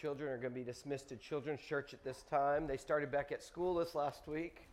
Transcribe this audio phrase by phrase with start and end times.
[0.00, 2.68] Children are going to be dismissed to Children's Church at this time.
[2.68, 4.68] They started back at school this last week.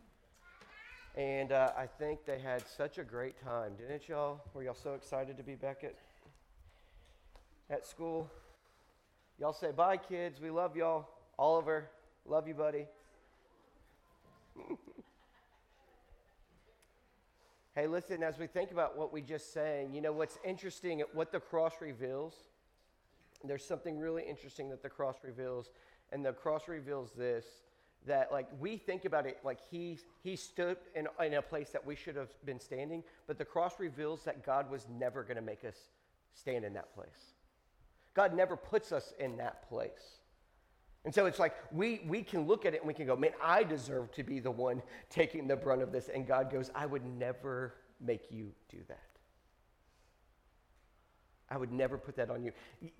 [1.16, 4.40] And uh, I think they had such a great time, didn't y'all?
[4.54, 5.96] Were y'all so excited to be back at,
[7.70, 8.30] at school?
[9.40, 10.40] Y'all say bye, kids.
[10.40, 11.08] We love y'all.
[11.40, 11.90] Oliver,
[12.24, 12.86] love you, buddy.
[17.74, 21.32] hey, listen, as we think about what we just sang, you know what's interesting, what
[21.32, 22.34] the cross reveals?
[23.46, 25.70] There's something really interesting that the cross reveals,
[26.12, 27.44] and the cross reveals this
[28.06, 31.84] that like we think about it like he he stood in, in a place that
[31.84, 35.42] we should have been standing but the cross reveals that god was never going to
[35.42, 35.74] make us
[36.32, 37.34] stand in that place
[38.14, 40.20] god never puts us in that place
[41.06, 43.30] and so it's like we, we can look at it and we can go, man,
[43.40, 46.10] I deserve to be the one taking the brunt of this.
[46.12, 49.15] And God goes, I would never make you do that.
[51.48, 52.52] I would never put that on you.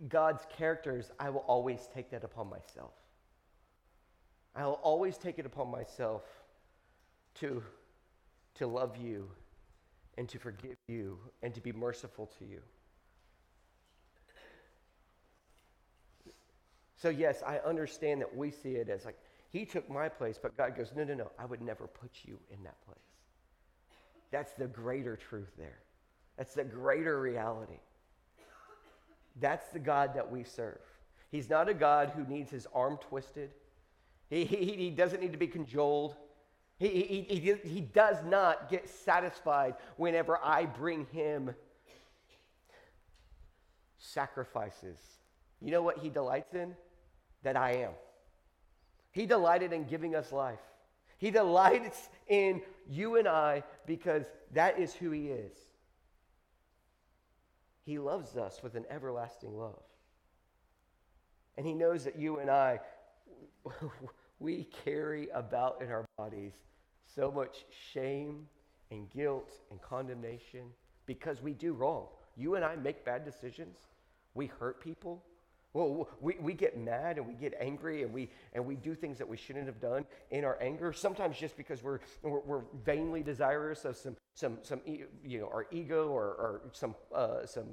[0.09, 2.93] God's characters, I will always take that upon myself.
[4.55, 6.23] I will always take it upon myself
[7.41, 7.63] to,
[8.55, 9.29] to love you
[10.17, 12.61] and to forgive you and to be merciful to you.
[16.97, 19.19] So, yes, I understand that we see it as like,
[19.51, 22.39] he took my place, but God goes, no, no, no, I would never put you
[22.51, 22.99] in that place.
[24.31, 25.79] That's the greater truth there.
[26.39, 27.79] That's the greater reality.
[29.41, 30.81] That's the God that we serve.
[31.31, 33.51] He's not a God who needs his arm twisted,
[34.29, 36.17] he, he, he doesn't need to be cajoled.
[36.79, 41.55] He, he, he, he does not get satisfied whenever I bring him
[43.97, 44.99] sacrifices.
[45.63, 46.75] You know what he delights in?
[47.47, 47.93] that I am.
[49.13, 50.59] He delighted in giving us life.
[51.17, 55.57] He delights in you and I because that is who He is.
[57.87, 59.83] He loves us with an everlasting love.
[61.57, 62.81] And He knows that you and I,
[64.41, 66.53] we carry about in our bodies
[67.05, 68.49] so much shame
[68.91, 70.67] and guilt and condemnation
[71.07, 72.09] because we do wrong.
[72.37, 73.79] You and I make bad decisions.
[74.35, 75.23] We hurt people.
[75.77, 79.19] Well, we, we get mad and we get angry and we, and we do things
[79.19, 83.23] that we shouldn't have done in our anger, sometimes just because we're, we're, we're vainly
[83.23, 87.67] desirous of some, some, some you know, our ego or, or some, uh, some,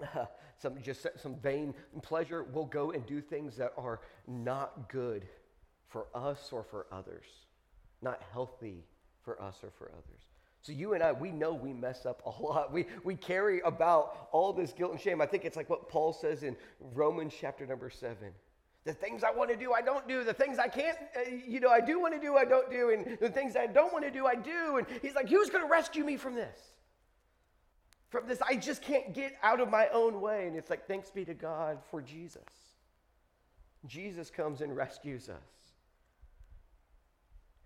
[0.00, 0.26] uh,
[0.58, 2.44] some, just some vain pleasure.
[2.44, 5.26] We'll go and do things that are not good
[5.88, 7.26] for us or for others,
[8.00, 8.84] not healthy
[9.24, 10.22] for us or for others.
[10.64, 12.72] So you and I, we know we mess up a lot.
[12.72, 15.20] We, we carry about all this guilt and shame.
[15.20, 16.56] I think it's like what Paul says in
[16.94, 18.30] Romans chapter number seven.
[18.84, 20.24] The things I want to do, I don't do.
[20.24, 22.90] The things I can't, uh, you know, I do want to do, I don't do.
[22.90, 24.78] And the things I don't want to do, I do.
[24.78, 26.58] And he's like, who's going to rescue me from this?
[28.08, 30.46] From this, I just can't get out of my own way.
[30.46, 32.42] And it's like, thanks be to God for Jesus.
[33.86, 35.63] Jesus comes and rescues us.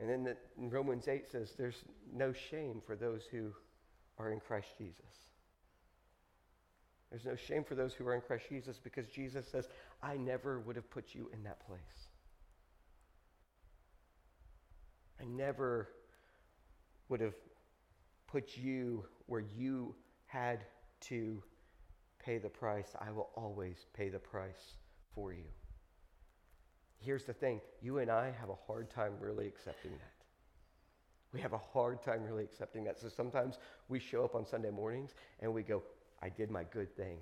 [0.01, 3.53] And then the, Romans 8 says there's no shame for those who
[4.19, 5.05] are in Christ Jesus.
[7.11, 9.69] There's no shame for those who are in Christ Jesus because Jesus says,
[10.03, 11.81] I never would have put you in that place.
[15.21, 15.89] I never
[17.09, 17.35] would have
[18.27, 19.95] put you where you
[20.27, 20.61] had
[21.01, 21.43] to
[22.19, 22.95] pay the price.
[23.01, 24.77] I will always pay the price
[25.15, 25.45] for you.
[27.01, 30.13] Here's the thing you and I have a hard time really accepting that.
[31.33, 32.99] We have a hard time really accepting that.
[32.99, 35.83] So sometimes we show up on Sunday mornings and we go,
[36.23, 37.19] I did my good thing.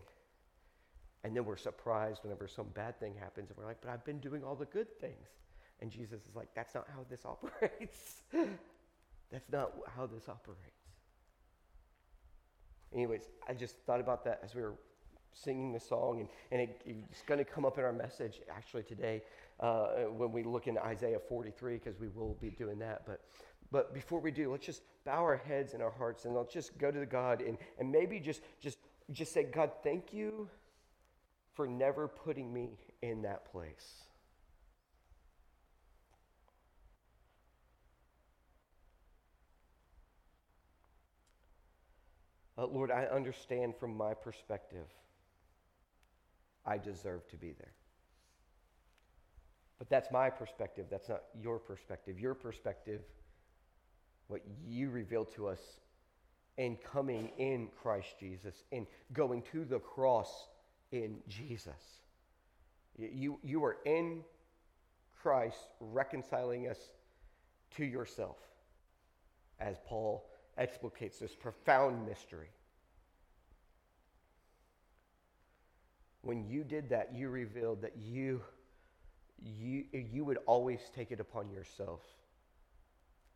[1.24, 4.20] And then we're surprised whenever some bad thing happens and we're like, but I've been
[4.20, 5.26] doing all the good things.
[5.80, 8.22] And Jesus is like, that's not how this operates.
[9.30, 10.76] that's not how this operates.
[12.94, 14.74] Anyways, I just thought about that as we were
[15.42, 16.80] singing the song, and, and it,
[17.10, 19.22] it's going to come up in our message actually today
[19.60, 23.02] uh, when we look in Isaiah 43, because we will be doing that.
[23.06, 23.20] But,
[23.70, 26.76] but before we do, let's just bow our heads and our hearts and let's just
[26.78, 28.78] go to the God and, and maybe just, just,
[29.12, 30.48] just say, God, thank you
[31.54, 34.02] for never putting me in that place.
[42.58, 44.86] Uh, Lord, I understand from my perspective,
[46.66, 47.72] I deserve to be there.
[49.78, 50.86] But that's my perspective.
[50.90, 52.18] That's not your perspective.
[52.18, 53.02] Your perspective,
[54.28, 55.60] what you reveal to us
[56.56, 60.48] in coming in Christ Jesus, in going to the cross
[60.92, 62.00] in Jesus.
[62.96, 64.22] You, you are in
[65.20, 66.78] Christ reconciling us
[67.76, 68.38] to yourself,
[69.60, 72.48] as Paul explicates this profound mystery.
[76.26, 78.42] When you did that, you revealed that you
[79.40, 82.00] you, you would always take it upon yourself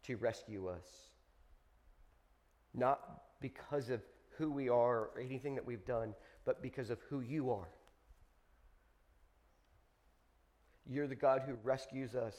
[0.07, 0.87] to rescue us.
[2.75, 4.01] Not because of
[4.39, 6.15] who we are or anything that we've done,
[6.45, 7.69] but because of who you are.
[10.89, 12.35] You're the God who rescues us.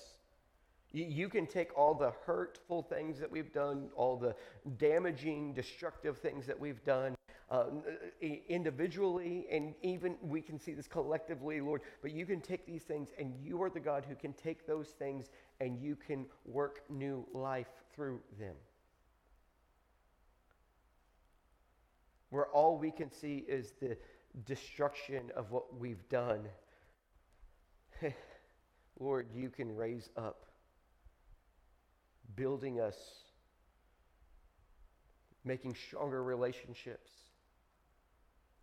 [0.92, 4.36] You, you can take all the hurtful things that we've done, all the
[4.78, 7.16] damaging, destructive things that we've done,
[7.52, 7.66] uh,
[8.48, 11.82] individually, and even we can see this collectively, Lord.
[12.02, 14.88] But you can take these things, and you are the God who can take those
[14.88, 15.28] things
[15.60, 18.56] and you can work new life through them.
[22.32, 23.98] Where all we can see is the
[24.46, 26.46] destruction of what we've done.
[29.00, 30.46] Lord, you can raise up,
[32.36, 32.96] building us,
[35.44, 37.12] making stronger relationships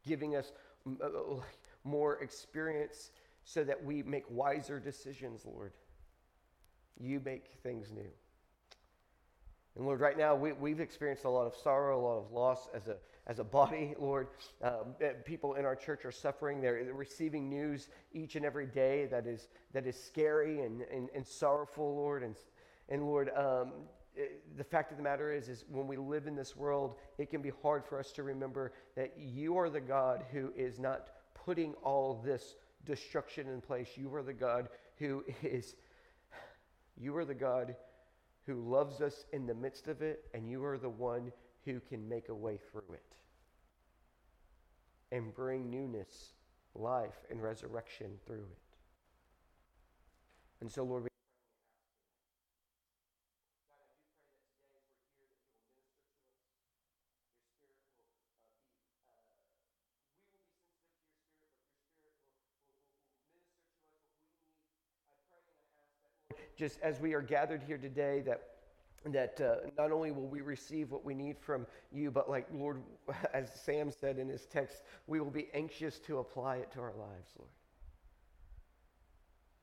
[0.09, 0.53] giving us
[1.01, 1.41] uh, uh,
[1.85, 3.11] more experience
[3.45, 5.73] so that we make wiser decisions, Lord.
[6.99, 8.11] You make things new.
[9.77, 12.69] And Lord, right now we, we've experienced a lot of sorrow, a lot of loss
[12.75, 12.97] as a,
[13.29, 14.29] as a body, Lord.
[14.63, 16.61] Um, eh, people in our church are suffering.
[16.61, 21.09] They're, they're, receiving news each and every day that is, that is scary and, and,
[21.15, 22.25] and sorrowful, Lord.
[22.25, 22.35] And,
[22.89, 23.73] and Lord, um,
[24.19, 24.23] Eh,
[24.57, 27.41] the fact of the matter is, is when we live in this world, it can
[27.41, 31.75] be hard for us to remember that you are the God who is not putting
[31.85, 33.91] all this destruction in place.
[33.97, 35.77] You are the God who is,
[36.97, 37.77] you are the God
[38.47, 41.33] who loves us in the midst of it, and you are the one
[41.65, 43.15] who can make a way through it
[45.13, 46.33] and bring newness,
[46.75, 48.59] life, and resurrection through it.
[50.61, 51.09] And so, Lord, we
[66.59, 68.43] just as we are gathered here today, that
[69.05, 72.83] that uh, not only will we receive what we need from you, but like Lord,
[73.33, 76.93] as Sam said in his text, we will be anxious to apply it to our
[76.99, 77.51] lives, Lord.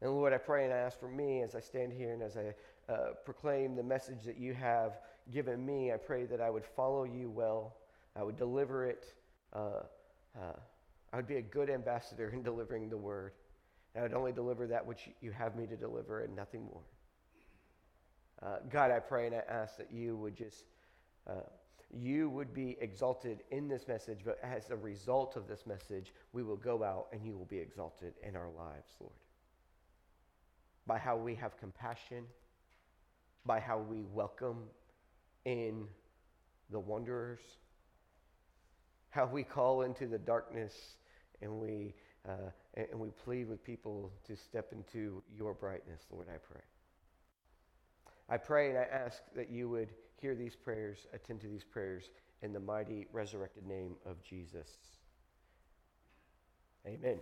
[0.02, 2.38] And Lord, I pray and I ask for me as I stand here and as
[2.38, 2.54] I
[2.92, 5.00] uh, proclaim the message that you have
[5.32, 5.92] given me.
[5.92, 7.76] I pray that I would follow you well,
[8.16, 9.14] I would deliver it.
[9.54, 9.84] Uh,
[10.40, 10.54] uh
[11.12, 13.34] I would be a good ambassador in delivering the word.
[13.98, 16.82] I would only deliver that which you have me to deliver and nothing more.
[18.44, 20.66] Uh, God, I pray and I ask that you would just,
[21.28, 21.48] uh,
[21.94, 26.44] you would be exalted in this message, but as a result of this message, we
[26.44, 29.14] will go out and you will be exalted in our lives, Lord.
[30.86, 32.26] By how we have compassion,
[33.46, 34.64] by how we welcome
[35.46, 35.86] in
[36.70, 37.40] the wanderers,
[39.10, 40.98] how we call into the darkness
[41.42, 41.94] and we
[42.28, 46.62] uh, and, we plead with people to step into your brightness, Lord, I pray.
[48.28, 49.90] I pray and I ask that you would
[50.20, 52.10] hear these prayers, attend to these prayers
[52.42, 54.70] in the mighty resurrected name of Jesus.
[56.88, 57.20] Amen.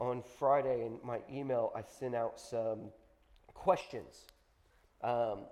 [0.00, 2.90] On Friday in my email, I sent out some
[3.54, 4.26] questions.
[5.02, 5.46] Um,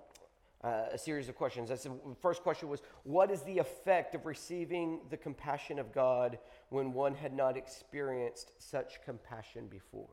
[0.63, 1.69] uh, a series of questions.
[1.69, 5.93] I said, the first question was, What is the effect of receiving the compassion of
[5.93, 6.39] God
[6.69, 10.09] when one had not experienced such compassion before?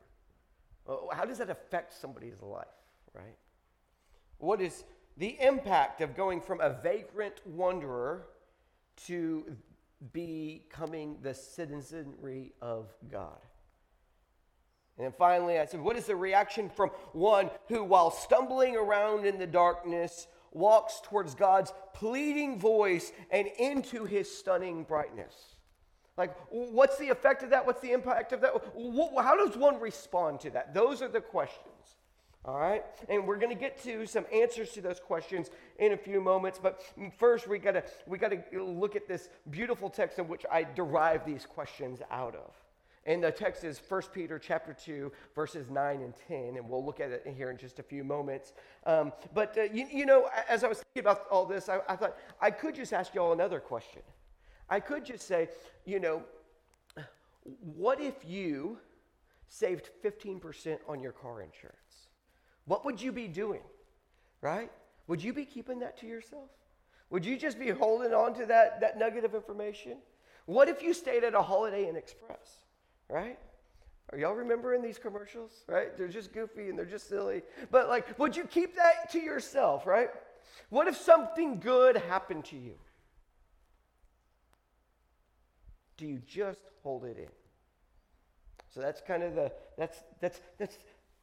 [1.11, 2.67] how does that affect somebody's life,
[3.13, 3.37] right?
[4.37, 4.83] What is
[5.17, 8.27] the impact of going from a vagrant wanderer
[9.07, 9.55] to
[10.13, 13.39] becoming the citizenry of God?
[14.97, 19.37] And finally, I said, What is the reaction from one who, while stumbling around in
[19.37, 25.35] the darkness, walks towards God's pleading voice and into his stunning brightness.
[26.17, 27.65] Like, what's the effect of that?
[27.65, 28.53] What's the impact of that?
[29.21, 30.73] How does one respond to that?
[30.73, 31.71] Those are the questions.
[32.45, 32.85] All right?
[33.09, 36.59] And we're going to get to some answers to those questions in a few moments.
[36.61, 36.81] But
[37.17, 40.63] first, we got to we got to look at this beautiful text in which I
[40.63, 42.53] derive these questions out of.
[43.05, 46.99] And the text is 1 Peter chapter 2, verses 9 and 10, and we'll look
[46.99, 48.53] at it here in just a few moments.
[48.85, 51.95] Um, but, uh, you, you, know, as I was thinking about all this, I, I
[51.95, 54.01] thought I could just ask you all another question.
[54.69, 55.49] I could just say,
[55.85, 56.23] you know,
[57.75, 58.79] what if you
[59.47, 62.07] saved 15% on your car insurance?
[62.65, 63.61] What would you be doing,
[64.41, 64.71] right?
[65.05, 66.49] Would you be keeping that to yourself?
[67.11, 69.97] Would you just be holding on to that, that nugget of information?
[70.47, 72.64] What if you stayed at a Holiday Inn Express?
[73.09, 73.37] Right?
[74.11, 75.97] Are y'all remembering these commercials, right?
[75.97, 77.41] They're just goofy and they're just silly.
[77.71, 80.09] But like, would you keep that to yourself, right?
[80.69, 82.75] What if something good happened to you?
[85.97, 87.29] Do you just hold it in?
[88.73, 90.77] So that's kind of the that's that's that's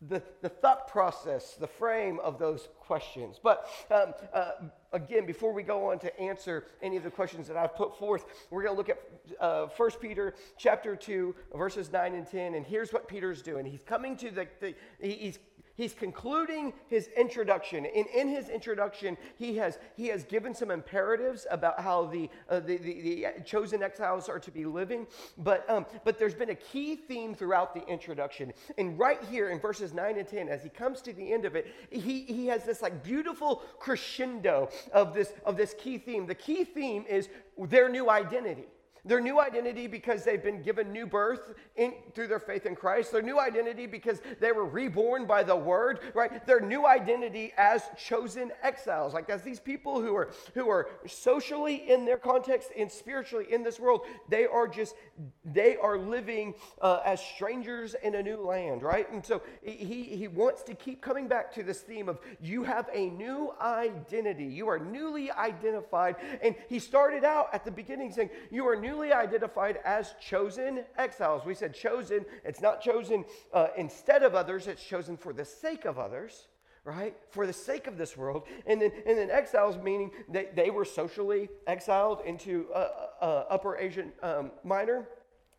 [0.08, 3.38] the, the thought process, the frame of those questions.
[3.42, 4.50] But um, uh,
[4.92, 8.24] again, before we go on to answer any of the questions that I've put forth,
[8.50, 8.98] we're going to look at
[9.40, 12.54] uh, 1 Peter chapter 2, verses 9 and 10.
[12.54, 13.64] And here's what Peter's doing.
[13.64, 15.38] He's coming to the, the he's
[15.74, 17.86] He's concluding his introduction.
[17.86, 22.60] And in his introduction, he has, he has given some imperatives about how the, uh,
[22.60, 25.06] the, the, the, chosen exiles are to be living.
[25.38, 28.52] But, um, but there's been a key theme throughout the introduction.
[28.76, 31.56] And right here in verses 9 and 10, as he comes to the end of
[31.56, 36.26] it, he, he has this like beautiful crescendo of this, of this key theme.
[36.26, 38.66] The key theme is their new identity.
[39.04, 43.10] Their new identity because they've been given new birth in, through their faith in Christ.
[43.10, 46.46] Their new identity because they were reborn by the word, right?
[46.46, 51.90] Their new identity as chosen exiles, like as these people who are who are socially
[51.90, 54.94] in their context and spiritually in this world, they are just
[55.44, 59.10] they are living uh, as strangers in a new land, right?
[59.10, 62.88] And so he he wants to keep coming back to this theme of you have
[62.92, 64.44] a new identity.
[64.44, 68.91] You are newly identified, and he started out at the beginning saying you are new
[68.92, 71.44] newly identified as chosen exiles.
[71.46, 75.84] We said chosen, it's not chosen uh, instead of others, it's chosen for the sake
[75.84, 76.48] of others
[76.84, 77.14] right?
[77.30, 78.42] For the sake of this world.
[78.66, 82.88] And then, and then exiles, meaning that they were socially exiled into uh,
[83.20, 85.06] uh, Upper Asian um, Minor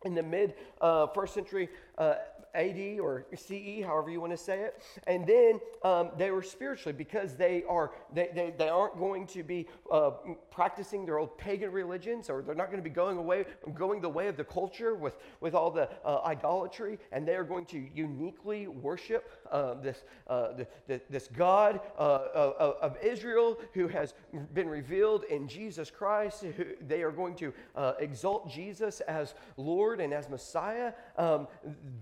[0.04, 2.16] in the mid uh, first century uh,
[2.54, 4.82] AD or CE, however you want to say it.
[5.06, 9.42] And then um, they were spiritually because they are they, they, they aren't going to
[9.42, 10.12] be uh,
[10.50, 13.44] practicing their old pagan religions or they're not going to be going away
[13.74, 17.44] going the way of the culture with with all the uh, idolatry and they are
[17.44, 23.56] going to uniquely worship uh, this uh, the, the, this God uh, of, of, Israel
[23.72, 24.14] who has
[24.52, 26.42] been revealed in Jesus Christ.
[26.42, 30.92] Who, they are going to uh, exalt Jesus as Lord and as Messiah.
[31.16, 31.46] Um,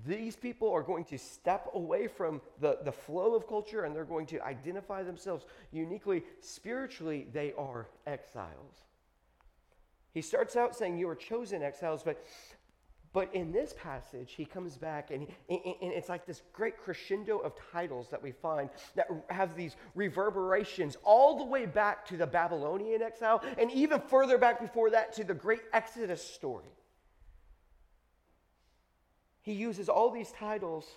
[0.07, 4.05] these people are going to step away from the, the flow of culture and they're
[4.05, 6.23] going to identify themselves uniquely.
[6.41, 8.83] Spiritually, they are exiles.
[10.15, 12.25] He starts out saying, You are chosen exiles, but
[13.13, 17.53] but in this passage, he comes back and, and, it's like this great crescendo of
[17.71, 23.03] titles that we find that have these reverberations all the way back to the Babylonian
[23.03, 26.73] exile and even further back before that to the great Exodus story.
[29.43, 30.89] He uses all these titles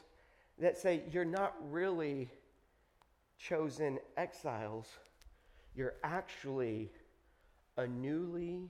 [0.59, 2.29] that say you're not really
[3.37, 4.87] chosen exiles,
[5.75, 6.91] you're actually
[7.75, 8.69] a newly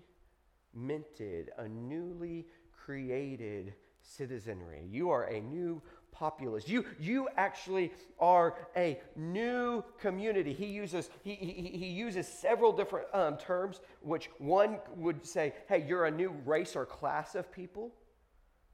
[0.73, 2.47] minted, a newly
[2.85, 4.83] created citizenry.
[4.89, 6.67] You are a new populace.
[6.67, 10.53] You, you actually are a new community.
[10.53, 15.83] He uses, he, he, he uses several different um, terms, which one would say, hey,
[15.87, 17.91] you're a new race or class of people.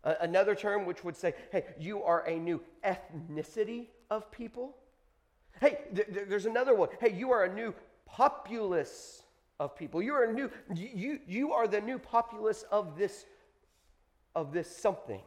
[0.03, 4.75] Another term which would say, hey, you are a new ethnicity of people.
[5.59, 6.89] Hey, th- th- there's another one.
[6.99, 7.73] Hey, you are a new
[8.05, 9.23] populace
[9.59, 10.01] of people.
[10.01, 13.25] You are a new, you, you are the new populace of this,
[14.35, 15.21] of this something.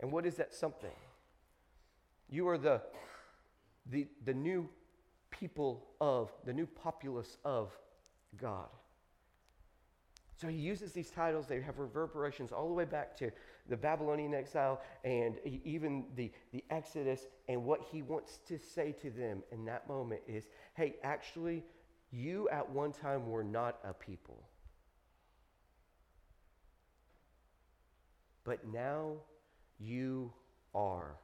[0.00, 0.90] And what is that something?
[2.28, 2.80] You are the,
[3.90, 4.68] the, the new
[5.30, 7.70] people of, the new populace of
[8.40, 8.68] God.
[10.42, 13.30] So he uses these titles, they have reverberations all the way back to
[13.68, 17.28] the Babylonian exile and even the, the Exodus.
[17.48, 21.62] And what he wants to say to them in that moment is hey, actually,
[22.10, 24.42] you at one time were not a people.
[28.44, 29.12] But now
[29.78, 30.32] you
[30.74, 31.16] are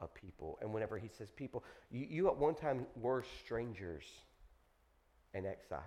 [0.00, 0.58] a people.
[0.60, 4.04] And whenever he says people, you, you at one time were strangers
[5.34, 5.82] and exiles.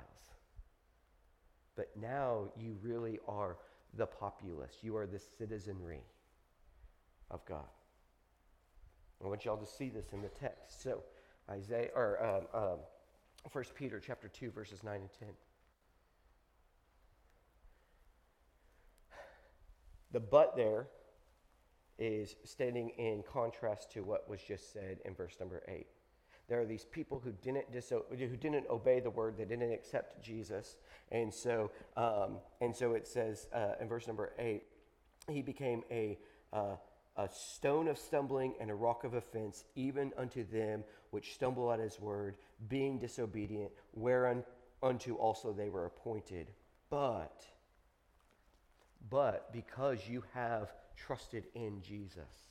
[1.76, 3.58] But now you really are
[3.96, 4.76] the populace.
[4.82, 6.04] You are the citizenry
[7.30, 7.66] of God.
[9.24, 10.82] I want y'all to see this in the text.
[10.82, 11.04] So,
[11.50, 12.80] Isaiah or um, um,
[13.52, 15.30] 1 Peter chapter 2, verses 9 and 10.
[20.12, 20.88] The but there
[21.98, 25.88] is standing in contrast to what was just said in verse number 8
[26.52, 30.22] there are these people who didn't diso- who didn't obey the word, they didn't accept
[30.22, 30.76] Jesus,
[31.10, 34.64] and so um, and so it says uh, in verse number eight,
[35.30, 36.20] he became a
[36.52, 36.76] uh,
[37.16, 41.80] a stone of stumbling and a rock of offense, even unto them which stumble at
[41.80, 42.36] his word,
[42.68, 46.48] being disobedient, whereunto also they were appointed.
[46.90, 47.46] But,
[49.10, 52.46] but because you have trusted in Jesus,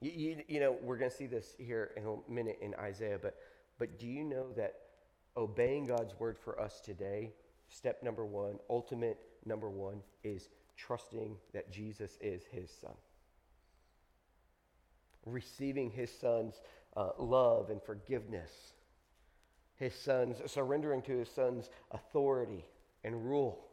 [0.00, 3.18] you, you, you know, we're going to see this here in a minute in Isaiah,
[3.20, 3.36] but,
[3.78, 4.74] but do you know that
[5.36, 7.32] obeying God's word for us today,
[7.68, 12.94] step number one, ultimate number one, is trusting that Jesus is his son?
[15.26, 16.60] receiving his son's
[16.96, 18.72] uh, love and forgiveness,
[19.76, 22.64] his son's surrendering to his son's authority
[23.02, 23.63] and rule.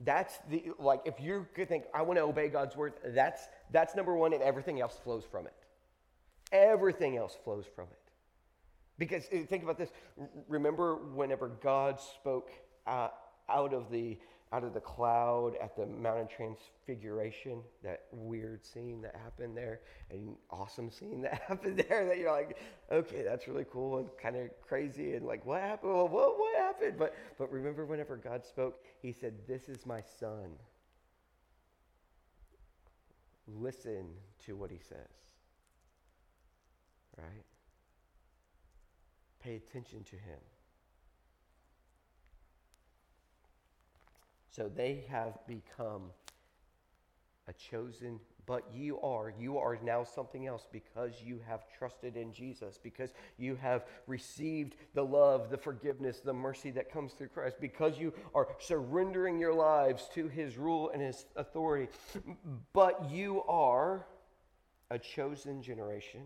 [0.00, 3.94] That's the like if you could think I want to obey God's word, that's that's
[3.94, 5.54] number one, and everything else flows from it.
[6.52, 7.98] Everything else flows from it.
[8.98, 9.90] Because uh, think about this.
[10.48, 12.50] Remember whenever God spoke
[12.86, 13.08] uh,
[13.48, 14.18] out of the
[14.52, 19.80] out of the cloud at the Mount of Transfiguration, that weird scene that happened there,
[20.10, 22.58] and awesome scene that happened there that you're like,
[22.90, 25.92] okay, that's really cool and kind of crazy, and like, what happened?
[25.92, 26.98] Well, what, what happened?
[26.98, 30.50] But, but remember, whenever God spoke, He said, This is my son.
[33.46, 34.06] Listen
[34.46, 34.98] to what He says.
[37.16, 37.44] Right?
[39.40, 40.38] Pay attention to Him.
[44.50, 46.10] So they have become
[47.46, 52.32] a chosen, but you are, you are now something else because you have trusted in
[52.32, 57.56] Jesus, because you have received the love, the forgiveness, the mercy that comes through Christ,
[57.60, 61.88] because you are surrendering your lives to his rule and his authority.
[62.72, 64.06] But you are
[64.90, 66.22] a chosen generation.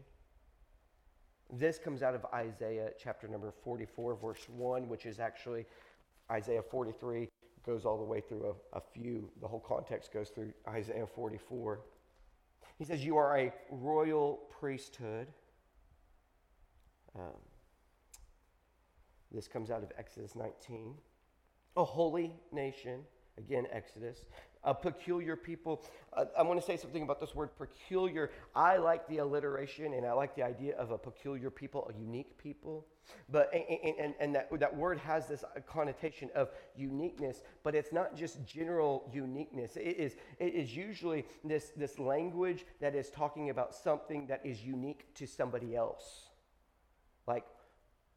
[1.52, 5.66] This comes out of Isaiah chapter number 44, verse 1, which is actually
[6.31, 7.28] Isaiah 43
[7.64, 11.80] goes all the way through a, a few, the whole context goes through Isaiah 44.
[12.78, 15.28] He says, You are a royal priesthood.
[17.16, 17.40] Um,
[19.33, 20.94] this comes out of Exodus 19.
[21.76, 23.00] A holy nation,
[23.38, 24.25] again, Exodus
[24.64, 25.85] a peculiar people.
[26.12, 28.30] Uh, I want to say something about this word peculiar.
[28.54, 32.37] I like the alliteration and I like the idea of a peculiar people, a unique
[32.38, 32.87] people.
[33.28, 38.16] But and, and, and that, that word has this connotation of uniqueness, but it's not
[38.16, 39.76] just general uniqueness.
[39.76, 44.62] It is, it is usually this, this language that is talking about something that is
[44.64, 46.30] unique to somebody else.
[47.26, 47.44] Like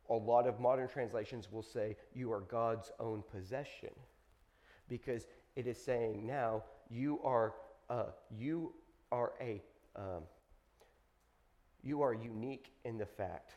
[0.09, 3.91] a lot of modern translations will say, You are God's own possession.
[4.87, 7.55] Because it is saying now you are
[7.89, 8.73] uh, you
[9.11, 9.61] are a
[9.95, 10.21] um,
[11.83, 13.53] you are unique in the fact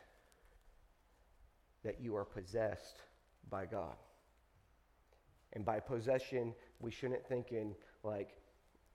[1.83, 3.03] that you are possessed
[3.49, 3.95] by God.
[5.53, 8.37] And by possession, we shouldn't think in like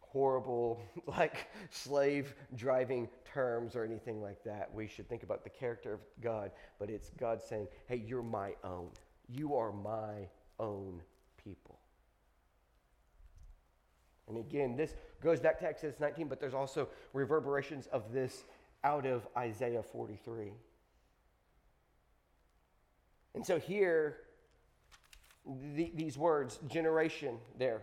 [0.00, 4.72] horrible, like slave driving terms or anything like that.
[4.74, 8.54] We should think about the character of God, but it's God saying, hey, you're my
[8.64, 8.88] own.
[9.28, 11.02] You are my own
[11.36, 11.75] people.
[14.28, 18.44] And again, this goes back to Exodus 19, but there's also reverberations of this
[18.82, 20.52] out of Isaiah 43.
[23.34, 24.16] And so here,
[25.74, 27.82] the, these words, generation, there,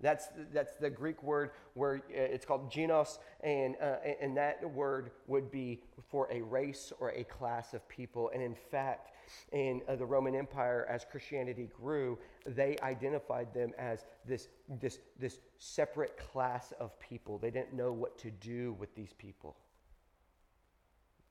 [0.00, 5.10] that's, that's the Greek word where uh, it's called genos, and, uh, and that word
[5.26, 8.30] would be for a race or a class of people.
[8.32, 9.12] And in fact,
[9.52, 14.48] in uh, the Roman Empire, as Christianity grew, they identified them as this,
[14.80, 17.38] this, this separate class of people.
[17.38, 19.56] They didn't know what to do with these people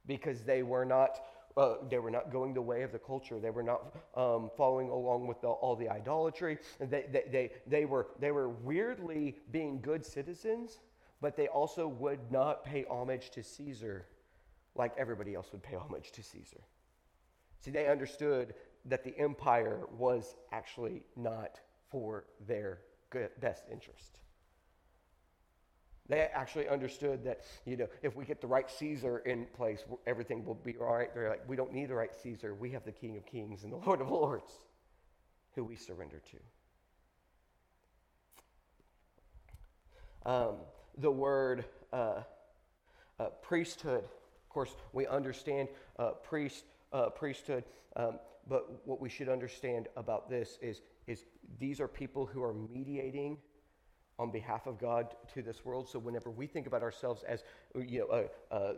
[0.06, 1.22] because they were not
[1.58, 3.40] uh, they were not going the way of the culture.
[3.40, 6.58] They were not um, following along with the, all the idolatry.
[6.80, 10.80] They, they, they, they, were, they were weirdly being good citizens,
[11.20, 14.06] but they also would not pay homage to Caesar
[14.76, 16.62] like everybody else would pay homage to Caesar.
[17.60, 18.54] See, they understood
[18.86, 22.80] that the empire was actually not for their
[23.40, 24.20] best interest.
[26.08, 30.44] They actually understood that, you know, if we get the right Caesar in place, everything
[30.44, 31.14] will be all right.
[31.14, 32.56] They're like, we don't need the right Caesar.
[32.56, 34.52] We have the King of Kings and the Lord of Lords
[35.56, 36.22] who we surrender
[40.26, 40.32] to.
[40.32, 40.56] Um,
[40.98, 42.22] the word uh,
[43.20, 47.64] uh, priesthood, of course, we understand uh, priest, uh, priesthood,
[47.96, 51.26] um, but what we should understand about this is, is
[51.60, 53.38] these are people who are mediating
[54.18, 55.88] on behalf of God to this world.
[55.88, 57.44] So whenever we think about ourselves as,
[57.76, 58.74] you know, uh, uh,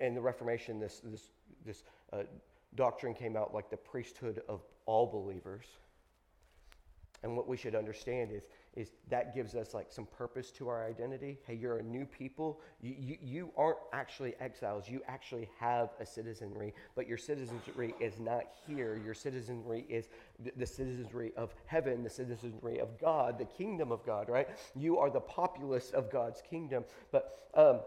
[0.00, 1.30] in the Reformation, this, this,
[1.64, 2.22] this uh,
[2.74, 5.66] doctrine came out like the priesthood of all believers.
[7.22, 10.84] And what we should understand is, is that gives us like some purpose to our
[10.86, 11.38] identity.
[11.46, 12.60] Hey, you're a new people.
[12.80, 14.88] You, you, you aren't actually exiles.
[14.88, 19.00] You actually have a citizenry, but your citizenry is not here.
[19.04, 20.08] Your citizenry is
[20.56, 24.48] the, citizenry of heaven, the citizenry of God, the kingdom of God, right?
[24.74, 26.84] You are the populace of God's kingdom.
[27.12, 27.80] But um,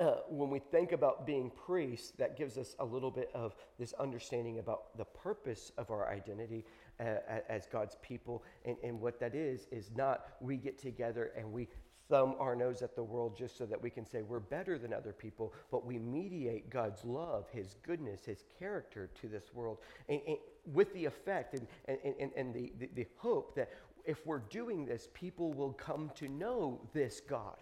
[0.00, 3.92] uh, when we think about being priests, that gives us a little bit of this
[3.94, 6.64] understanding about the purpose of our identity
[6.98, 8.44] as God's people.
[8.64, 11.68] And, and what that is, is not we get together and we
[12.08, 14.92] thumb our nose at the world just so that we can say we're better than
[14.92, 19.78] other people, but we mediate God's love, His goodness, His character to this world
[20.08, 20.36] and, and
[20.72, 21.66] with the effect and,
[22.04, 23.70] and, and, the, the, the hope that
[24.04, 27.56] if we're doing this, people will come to know this God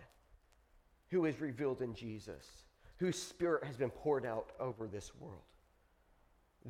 [1.10, 2.64] who is revealed in Jesus,
[2.96, 5.42] whose spirit has been poured out over this world.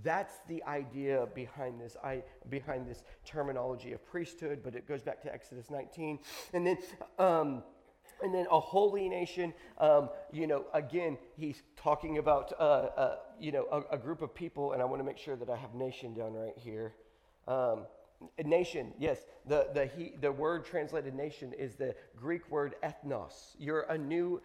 [0.02, 5.20] That's the idea behind this, I, behind this terminology of priesthood, but it goes back
[5.22, 6.18] to Exodus 19.
[6.54, 6.78] And then,
[7.18, 7.62] um,
[8.22, 13.52] and then a holy nation, um, you know, again, he's talking about, uh, uh, you
[13.52, 15.74] know, a, a, group of people, and I want to make sure that I have
[15.74, 16.94] nation down right here.
[17.48, 17.86] Um,
[18.44, 23.56] nation, yes, the, the, he, the word translated nation is the Greek word ethnos.
[23.58, 24.40] You're a new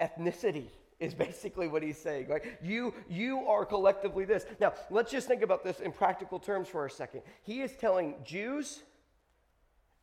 [0.00, 0.68] ethnicity
[1.00, 2.28] is basically what he's saying.
[2.28, 2.42] Right?
[2.62, 4.44] You, you are collectively this.
[4.60, 7.22] Now, let's just think about this in practical terms for a second.
[7.42, 8.82] He is telling Jews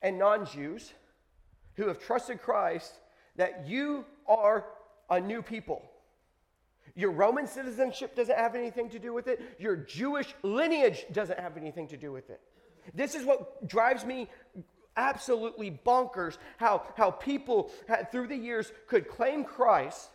[0.01, 0.93] and non Jews
[1.75, 2.93] who have trusted Christ
[3.35, 4.65] that you are
[5.09, 5.83] a new people.
[6.95, 9.55] Your Roman citizenship doesn't have anything to do with it.
[9.59, 12.41] Your Jewish lineage doesn't have anything to do with it.
[12.95, 14.27] This is what drives me
[14.95, 17.71] absolutely bonkers how, how people
[18.11, 20.09] through the years could claim Christ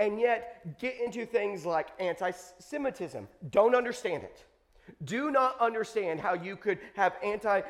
[0.00, 3.28] and yet get into things like anti Semitism.
[3.50, 4.44] Don't understand it.
[5.04, 7.60] Do not understand how you could have anti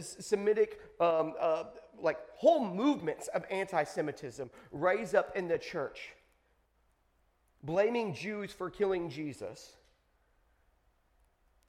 [0.00, 1.64] Semitic, um, uh,
[2.00, 6.14] like whole movements of anti Semitism raise up in the church,
[7.62, 9.76] blaming Jews for killing Jesus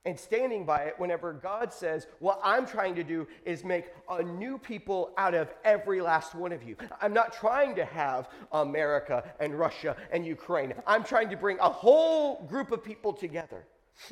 [0.05, 4.21] and standing by it whenever God says, What I'm trying to do is make a
[4.21, 6.75] new people out of every last one of you.
[7.01, 10.73] I'm not trying to have America and Russia and Ukraine.
[10.85, 13.65] I'm trying to bring a whole group of people together.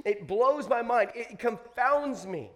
[0.06, 2.52] It blows my mind, it confounds me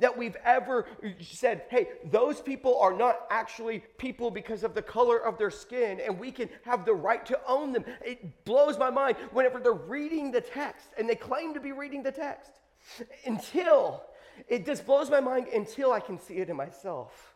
[0.00, 0.86] that we've ever
[1.20, 6.00] said, hey, those people are not actually people because of the color of their skin,
[6.04, 7.84] and we can have the right to own them.
[8.04, 12.02] It blows my mind whenever they're reading the text, and they claim to be reading
[12.02, 12.52] the text.
[13.26, 14.02] Until,
[14.46, 17.34] it just blows my mind until I can see it in myself.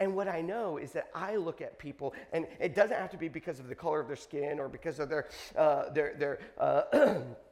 [0.00, 3.16] And what I know is that I look at people, and it doesn't have to
[3.16, 6.38] be because of the color of their skin or because of their, uh, their, their
[6.58, 7.20] uh,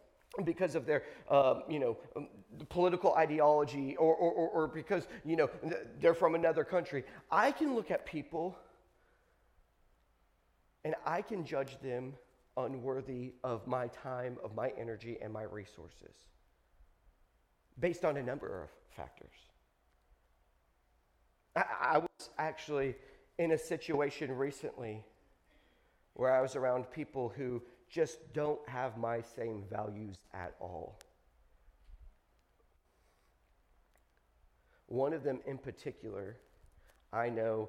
[0.45, 2.29] because of their, uh, you know, um,
[2.69, 5.51] political ideology or, or, or, or because, you know,
[6.01, 7.05] they're from another country.
[7.31, 8.57] I can look at people
[10.85, 12.15] and I can judge them
[12.57, 16.15] unworthy of my time, of my energy, and my resources
[17.79, 19.31] based on a number of factors.
[21.57, 22.97] I, I was actually
[23.39, 25.05] in a situation recently
[26.15, 27.63] where I was around people who
[27.93, 30.99] just don't have my same values at all.
[34.87, 36.37] One of them in particular,
[37.13, 37.69] I know,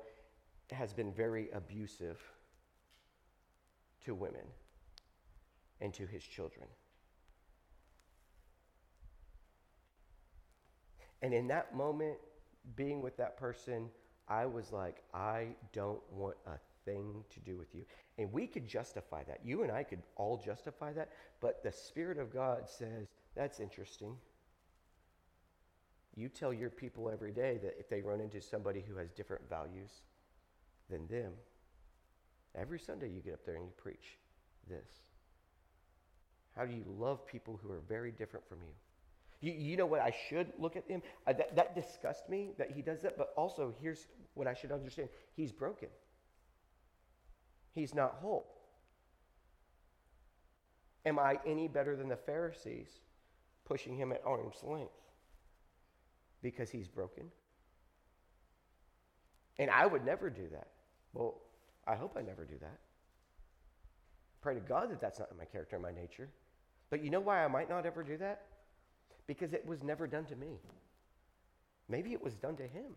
[0.71, 2.19] has been very abusive
[4.05, 4.45] to women
[5.81, 6.67] and to his children.
[11.21, 12.17] And in that moment,
[12.77, 13.89] being with that person,
[14.29, 17.83] I was like, I don't want a thing to do with you.
[18.17, 19.39] And we could justify that.
[19.43, 21.09] You and I could all justify that.
[21.41, 24.15] But the Spirit of God says, that's interesting.
[26.15, 29.49] You tell your people every day that if they run into somebody who has different
[29.49, 29.89] values
[30.89, 31.31] than them,
[32.55, 34.19] every Sunday you get up there and you preach
[34.69, 34.89] this.
[36.55, 38.73] How do you love people who are very different from you?
[39.41, 41.01] You, you know what I should look at him?
[41.25, 44.71] Uh, that, that disgusts me that he does that, but also here's what I should
[44.71, 45.89] understand he's broken
[47.73, 48.45] he's not whole.
[51.05, 52.87] Am I any better than the Pharisees
[53.65, 54.91] pushing him at arm's length
[56.41, 57.25] because he's broken?
[59.59, 60.67] And I would never do that.
[61.13, 61.41] Well,
[61.85, 62.79] I hope I never do that.
[64.41, 66.29] Pray to God that that's not in my character and my nature.
[66.89, 68.45] But you know why I might not ever do that?
[69.27, 70.59] Because it was never done to me.
[71.87, 72.95] Maybe it was done to him.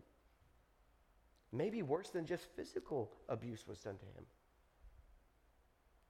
[1.51, 4.25] Maybe worse than just physical abuse was done to him.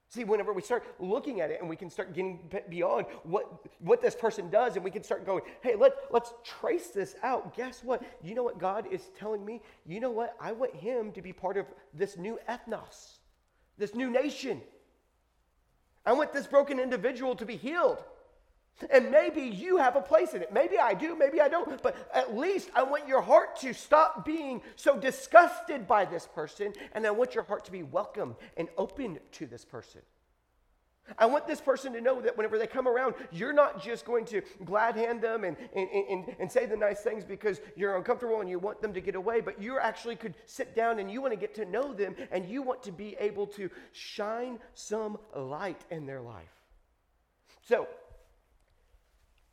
[0.10, 2.40] See, whenever we start looking at it and we can start getting
[2.70, 6.88] beyond what, what this person does and we can start going, hey, let, let's trace
[6.88, 7.56] this out.
[7.58, 8.02] Guess what?
[8.24, 9.62] You know what God is telling me?
[9.86, 10.36] You know what?
[10.40, 13.18] I want him to be part of this new ethnos,
[13.78, 14.62] this new nation.
[16.06, 18.02] I want this broken individual to be healed.
[18.92, 20.54] And maybe you have a place in it.
[20.54, 21.82] Maybe I do, maybe I don't.
[21.82, 26.74] But at least I want your heart to stop being so disgusted by this person,
[26.94, 30.02] and I want your heart to be welcome and open to this person.
[31.18, 34.26] I want this person to know that whenever they come around, you're not just going
[34.26, 38.42] to glad hand them and, and, and, and say the nice things because you're uncomfortable
[38.42, 41.22] and you want them to get away, but you actually could sit down and you
[41.22, 45.18] want to get to know them and you want to be able to shine some
[45.36, 46.44] light in their life.
[47.62, 47.88] So,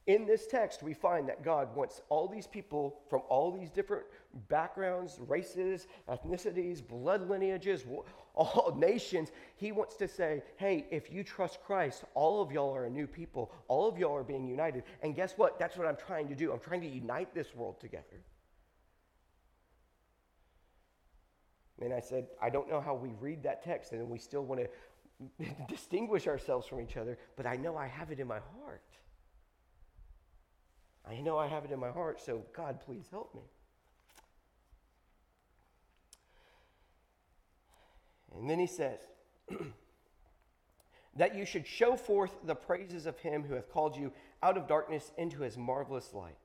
[0.06, 4.04] in this text, we find that God wants all these people from all these different
[4.48, 7.84] backgrounds, races, ethnicities, blood lineages,
[8.34, 9.32] all nations.
[9.56, 13.06] He wants to say, hey, if you trust Christ, all of y'all are a new
[13.06, 13.50] people.
[13.66, 14.84] All of y'all are being united.
[15.02, 15.58] And guess what?
[15.58, 16.52] That's what I'm trying to do.
[16.52, 18.20] I'm trying to unite this world together.
[21.80, 24.60] And I said, I don't know how we read that text and we still want
[24.60, 28.82] to distinguish ourselves from each other, but I know I have it in my heart.
[31.08, 33.42] I know I have it in my heart, so God, please help me.
[38.36, 39.00] And then he says,
[41.16, 44.12] that you should show forth the praises of him who hath called you
[44.42, 46.36] out of darkness into his marvelous light,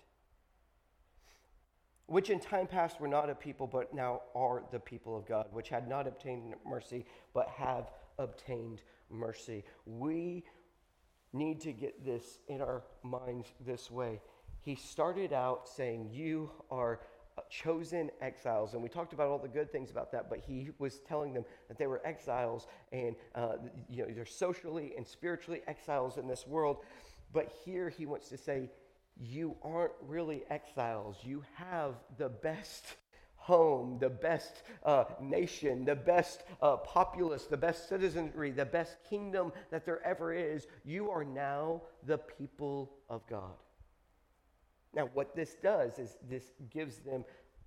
[2.06, 5.48] which in time past were not a people, but now are the people of God,
[5.52, 9.64] which had not obtained mercy, but have obtained mercy.
[9.86, 10.44] We
[11.34, 14.22] need to get this in our minds this way.
[14.70, 17.00] He started out saying, You are
[17.50, 18.76] chosen exiles.
[18.76, 21.44] And we talked about all the good things about that, but he was telling them
[21.70, 23.54] that they were exiles and uh,
[23.90, 26.84] you know, they're socially and spiritually exiles in this world.
[27.34, 28.70] But here he wants to say,
[29.20, 31.18] You aren't really exiles.
[31.24, 32.96] You have the best
[33.38, 39.52] home, the best uh, nation, the best uh, populace, the best citizenry, the best kingdom
[39.72, 40.68] that there ever is.
[40.86, 43.56] You are now the people of God.
[44.94, 47.24] Now, what this does is this gives them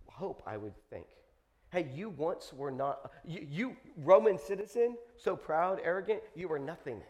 [0.06, 1.06] hope, I would think.
[1.70, 7.00] Hey, you once were not, you, you, Roman citizen, so proud, arrogant, you were nothing.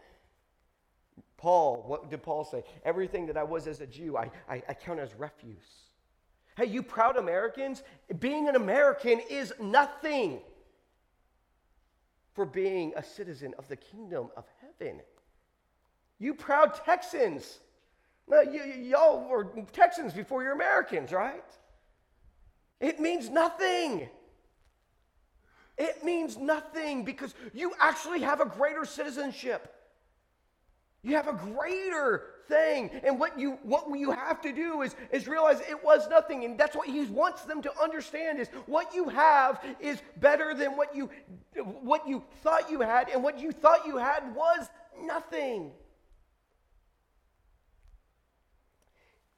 [1.35, 2.63] Paul, what did Paul say?
[2.85, 5.57] Everything that I was as a Jew, I, I, I count as refuse.
[6.55, 7.83] Hey, you proud Americans,
[8.19, 10.39] being an American is nothing
[12.33, 15.01] for being a citizen of the kingdom of heaven.
[16.19, 17.59] You proud Texans,
[18.27, 21.43] now, y'all were Texans before you're Americans, right?
[22.79, 24.09] It means nothing.
[25.77, 29.73] It means nothing because you actually have a greater citizenship.
[31.01, 32.89] You have a greater thing.
[33.03, 36.45] And what you what you have to do is, is realize it was nothing.
[36.45, 40.77] And that's what he wants them to understand is what you have is better than
[40.77, 41.09] what you
[41.55, 44.69] what you thought you had, and what you thought you had was
[45.01, 45.71] nothing.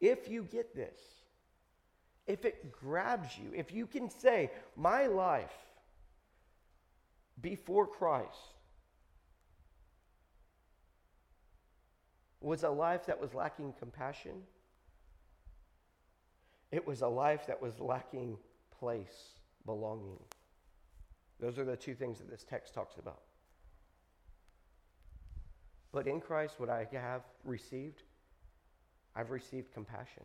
[0.05, 0.99] If you get this,
[2.27, 5.57] if it grabs you, if you can say, My life
[7.41, 8.53] before Christ
[12.39, 14.43] was a life that was lacking compassion,
[16.71, 18.37] it was a life that was lacking
[18.79, 20.19] place, belonging.
[21.39, 23.21] Those are the two things that this text talks about.
[25.91, 28.03] But in Christ, what I have received
[29.15, 30.23] I've received compassion.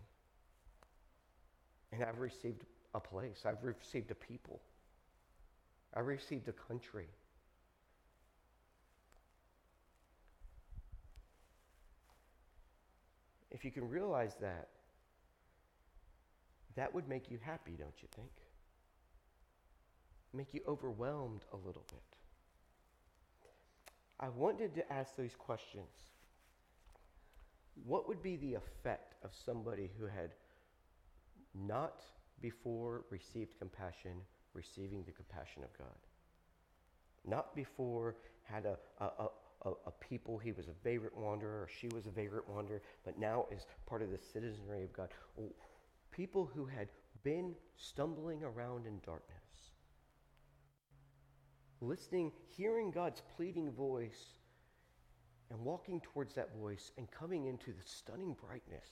[1.92, 3.44] And I've received a place.
[3.46, 4.60] I've received a people.
[5.94, 7.06] I've received a country.
[13.50, 14.68] If you can realize that,
[16.76, 18.30] that would make you happy, don't you think?
[20.32, 22.02] Make you overwhelmed a little bit.
[24.20, 26.09] I wanted to ask those questions
[27.84, 30.30] what would be the effect of somebody who had
[31.54, 32.02] not
[32.40, 34.12] before received compassion,
[34.54, 35.86] receiving the compassion of God?
[37.26, 39.28] Not before had a, a,
[39.62, 43.18] a, a people he was a vagrant wanderer or she was a vagrant wanderer, but
[43.18, 45.10] now is part of the citizenry of God.
[45.38, 45.52] Oh,
[46.10, 46.88] people who had
[47.22, 49.36] been stumbling around in darkness,
[51.80, 54.34] listening, hearing God's pleading voice
[55.50, 58.88] and walking towards that voice and coming into the stunning brightness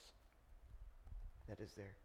[1.48, 1.96] that is there.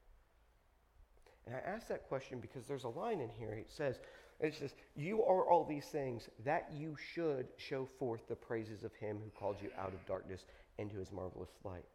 [1.46, 3.54] And I ask that question because there's a line in here.
[3.54, 4.00] It says,
[4.40, 8.94] it says, You are all these things that you should show forth the praises of
[8.96, 10.46] him who called you out of darkness
[10.78, 11.86] into his marvelous light.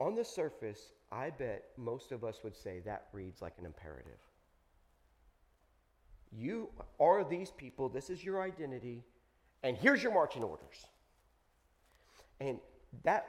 [0.00, 4.20] On the surface, I bet most of us would say that reads like an imperative.
[6.32, 6.68] You
[7.00, 9.04] are these people, this is your identity,
[9.62, 10.86] and here's your marching orders.
[12.40, 12.58] And
[13.04, 13.26] that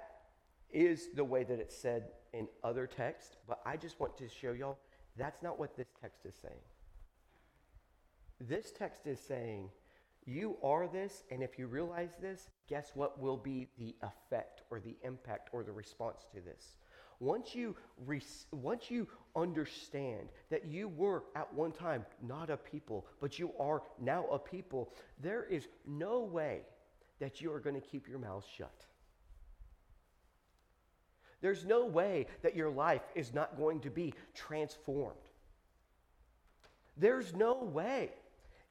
[0.72, 4.52] is the way that it's said in other texts, but I just want to show
[4.52, 4.78] y'all
[5.18, 6.62] that's not what this text is saying.
[8.40, 9.70] This text is saying
[10.26, 14.80] you are this, and if you realize this, guess what will be the effect or
[14.80, 16.76] the impact or the response to this?
[17.20, 17.76] Once you,
[18.52, 23.82] once you understand that you were at one time not a people, but you are
[24.00, 26.62] now a people, there is no way
[27.20, 28.86] that you are going to keep your mouth shut.
[31.42, 35.16] There's no way that your life is not going to be transformed.
[36.98, 38.12] There's no way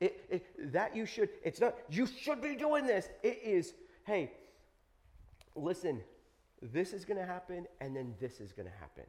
[0.01, 3.09] it, it, that you should, it's not, you should be doing this.
[3.23, 4.33] It is, hey,
[5.57, 6.03] listen,
[6.61, 9.05] this is going to happen, and then this is going to happen.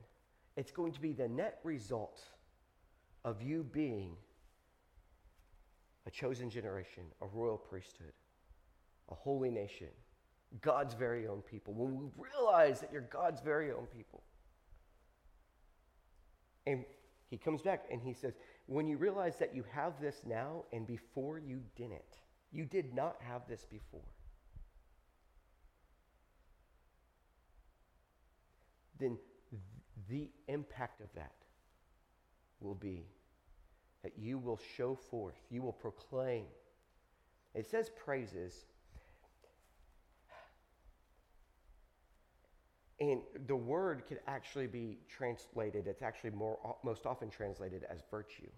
[0.56, 2.22] It's going to be the net result
[3.26, 4.16] of you being
[6.06, 8.14] a chosen generation, a royal priesthood,
[9.10, 9.88] a holy nation,
[10.62, 11.74] God's very own people.
[11.74, 14.24] When we realize that you're God's very own people.
[16.66, 16.84] And
[17.30, 18.34] he comes back and he says,
[18.66, 22.02] when you realize that you have this now and before you didn't,
[22.52, 24.02] you did not have this before.
[29.00, 29.18] Then
[30.10, 31.34] the impact of that
[32.60, 33.06] will be
[34.04, 36.46] that you will show forth, you will proclaim.
[37.54, 38.66] It says praises.
[43.02, 48.50] And the word could actually be translated, it's actually more, most often translated as virtue.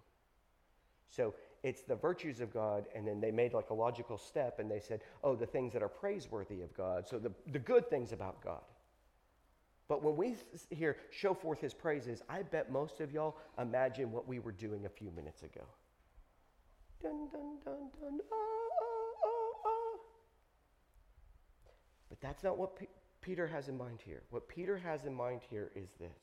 [1.08, 4.70] So it's the virtues of God, and then they made like a logical step and
[4.70, 7.06] they said, oh, the things that are praiseworthy of God.
[7.06, 8.62] So the, the good things about God.
[9.88, 10.36] But when we
[10.70, 14.86] hear show forth his praises, I bet most of y'all imagine what we were doing
[14.86, 15.62] a few minutes ago.
[17.02, 18.36] Dun, dun, dun, dun, ah,
[19.24, 19.98] ah, ah.
[22.08, 22.86] But that's not what P-
[23.20, 24.22] Peter has in mind here.
[24.30, 26.18] What Peter has in mind here is this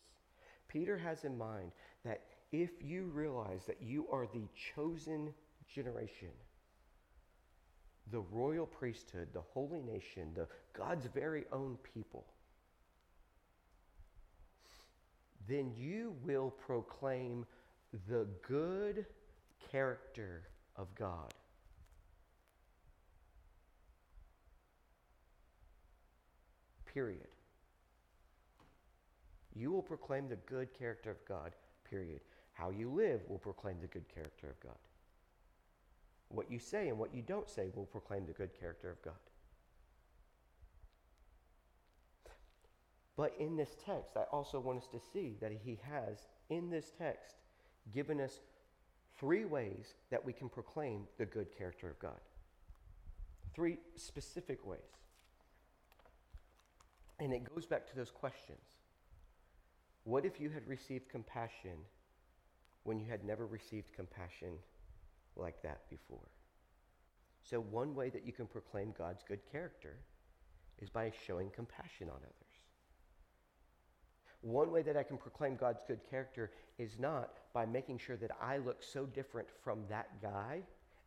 [0.67, 1.71] Peter has in mind
[2.05, 5.33] that if you realize that you are the chosen
[5.67, 6.29] generation,
[8.11, 12.25] the royal priesthood, the holy nation, the God's very own people,
[15.49, 17.45] then you will proclaim
[18.07, 19.05] the good
[19.71, 20.43] character
[20.75, 21.33] of God.
[26.93, 27.27] Period.
[29.55, 31.53] You will proclaim the good character of God,
[31.89, 32.21] period.
[32.53, 34.77] How you live will proclaim the good character of God.
[36.29, 39.13] What you say and what you don't say will proclaim the good character of God.
[43.19, 46.93] But in this text, I also want us to see that he has, in this
[46.97, 47.35] text,
[47.93, 48.39] given us
[49.19, 52.21] three ways that we can proclaim the good character of God.
[53.53, 54.79] Three specific ways.
[57.19, 58.63] And it goes back to those questions.
[60.05, 61.75] What if you had received compassion
[62.83, 64.53] when you had never received compassion
[65.35, 66.29] like that before?
[67.43, 69.97] So, one way that you can proclaim God's good character
[70.81, 72.48] is by showing compassion on others.
[74.41, 78.31] One way that I can proclaim God's good character is not by making sure that
[78.41, 80.61] I look so different from that guy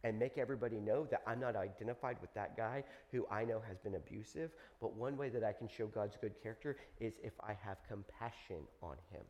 [0.04, 3.78] and make everybody know that I'm not identified with that guy who I know has
[3.78, 4.50] been abusive.
[4.80, 8.66] But one way that I can show God's good character is if I have compassion
[8.82, 9.22] on him.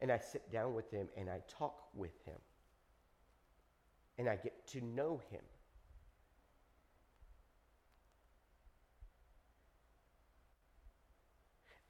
[0.00, 2.36] And I sit down with him and I talk with him.
[4.18, 5.40] And I get to know him.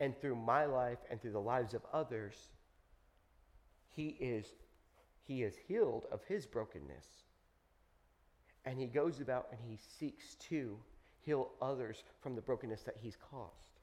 [0.00, 2.34] And through my life and through the lives of others,
[3.88, 4.46] he is,
[5.22, 7.06] he is healed of his brokenness.
[8.64, 10.76] And he goes about and he seeks to
[11.20, 13.80] heal others from the brokenness that he's caused.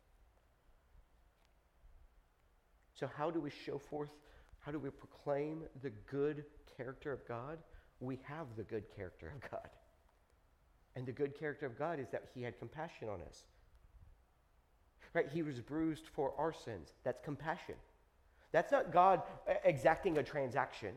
[2.93, 4.11] So, how do we show forth,
[4.59, 6.43] how do we proclaim the good
[6.77, 7.57] character of God?
[7.99, 9.69] We have the good character of God.
[10.95, 13.45] And the good character of God is that he had compassion on us.
[15.13, 15.27] Right?
[15.31, 16.93] He was bruised for our sins.
[17.03, 17.75] That's compassion.
[18.51, 20.93] That's not God uh, exacting a transaction.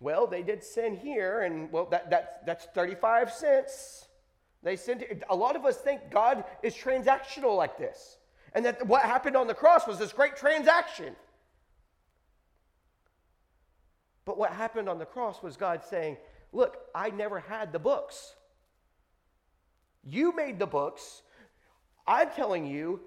[0.00, 4.08] Well, they did sin here, and well, that, that's, that's 35 cents.
[4.62, 5.22] They sent it.
[5.30, 8.18] A lot of us think God is transactional like this,
[8.52, 11.14] and that what happened on the cross was this great transaction.
[14.24, 16.16] But what happened on the cross was God saying,
[16.52, 18.34] Look, I never had the books.
[20.04, 21.22] You made the books,
[22.06, 23.00] I'm telling you,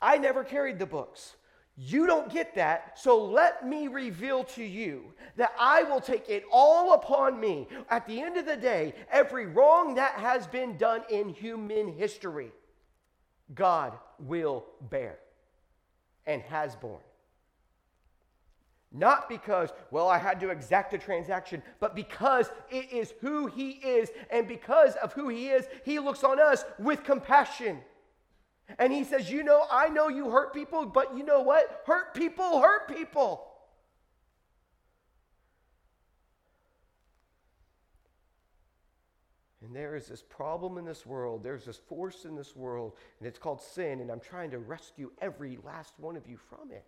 [0.00, 1.34] I never carried the books.
[1.76, 6.44] You don't get that, so let me reveal to you that I will take it
[6.50, 7.68] all upon me.
[7.88, 12.50] At the end of the day, every wrong that has been done in human history,
[13.54, 15.18] God will bear
[16.26, 17.00] and has borne.
[18.90, 23.72] Not because, well, I had to exact a transaction, but because it is who he
[23.72, 24.10] is.
[24.30, 27.80] And because of who he is, he looks on us with compassion.
[28.78, 31.82] And he says, You know, I know you hurt people, but you know what?
[31.86, 33.44] Hurt people hurt people.
[39.68, 41.42] And there is this problem in this world.
[41.44, 45.10] There's this force in this world, and it's called sin, and I'm trying to rescue
[45.20, 46.86] every last one of you from it.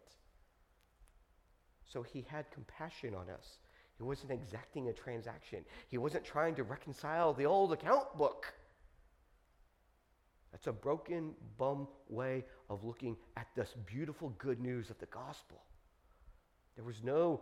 [1.85, 3.59] So he had compassion on us.
[3.99, 8.55] He wasn't exacting a transaction, he wasn't trying to reconcile the old account book.
[10.53, 15.63] That's a broken, bum way of looking at this beautiful good news of the gospel.
[16.77, 17.41] There was no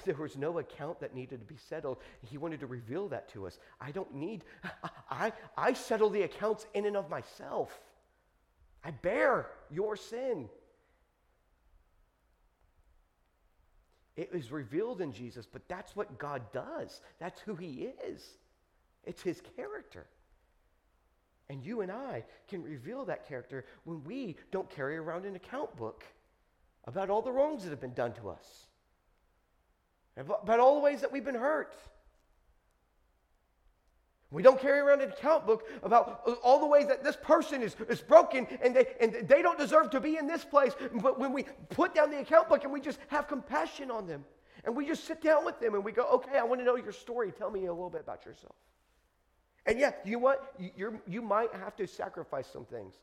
[0.04, 1.98] there was no account that needed to be settled.
[2.22, 3.58] He wanted to reveal that to us.
[3.80, 4.44] I don't need,
[5.10, 7.78] I, I settle the accounts in and of myself.
[8.84, 10.48] I bear your sin.
[14.16, 17.00] It was revealed in Jesus, but that's what God does.
[17.18, 18.26] That's who He is,
[19.04, 20.06] it's His character.
[21.50, 25.76] And you and I can reveal that character when we don't carry around an account
[25.76, 26.04] book
[26.84, 28.66] about all the wrongs that have been done to us,
[30.16, 31.74] about all the ways that we've been hurt.
[34.30, 37.64] We don't carry around an account book about uh, all the ways that this person
[37.64, 40.72] is, is broken and they, and they don't deserve to be in this place.
[41.02, 44.24] But when we put down the account book and we just have compassion on them
[44.62, 46.76] and we just sit down with them and we go, okay, I want to know
[46.76, 47.32] your story.
[47.32, 48.54] Tell me a little bit about yourself.
[49.66, 50.54] And yeah, you know what?
[50.58, 52.94] you you might have to sacrifice some things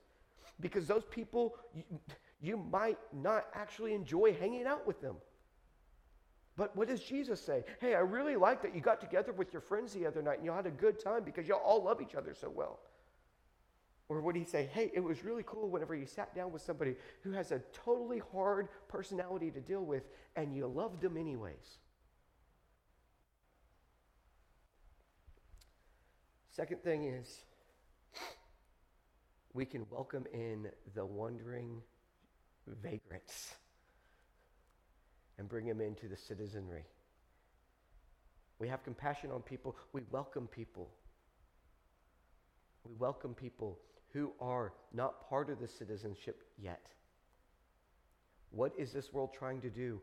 [0.59, 1.83] because those people, you,
[2.41, 5.15] you might not actually enjoy hanging out with them.
[6.55, 7.63] But what does Jesus say?
[7.79, 10.45] Hey, I really like that you got together with your friends the other night and
[10.45, 12.79] you had a good time because y'all all love each other so well.
[14.09, 16.95] Or would he say, hey, it was really cool whenever you sat down with somebody
[17.21, 20.03] who has a totally hard personality to deal with
[20.35, 21.77] and you loved them anyways?
[26.57, 27.45] Second thing is,
[29.53, 31.83] we can welcome in the wandering
[32.81, 33.53] vagrants
[35.37, 36.83] and bring them into the citizenry.
[38.57, 39.75] We have compassion on people.
[39.93, 40.89] We welcome people.
[42.83, 43.77] We welcome people
[44.11, 46.87] who are not part of the citizenship yet.
[48.49, 50.01] What is this world trying to do?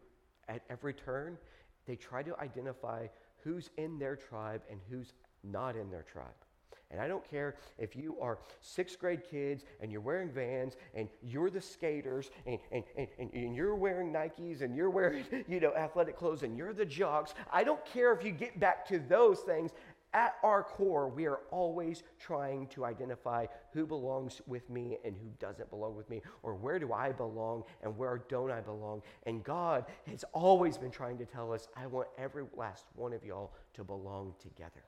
[0.49, 1.37] At every turn,
[1.85, 3.09] they try to identify
[3.43, 6.44] who's in their tribe and who's not in their tribe.
[6.91, 11.09] And I don't care if you are sixth grade kids and you're wearing vans and
[11.23, 15.75] you're the skaters and, and, and, and, you're wearing Nikes and you're wearing, you know,
[15.75, 17.35] athletic clothes and you're the jocks.
[17.53, 19.73] I don't care if you get back to those things.
[20.15, 25.29] At our core, we are always trying to identify who belongs with me and who
[25.41, 29.03] doesn't belong with me, or where do I belong and where don't I belong.
[29.27, 33.25] And God has always been trying to tell us, I want every last one of
[33.25, 34.85] y'all to belong together.